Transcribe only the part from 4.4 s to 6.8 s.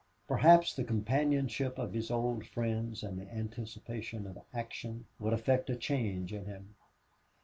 action would effect a change in him.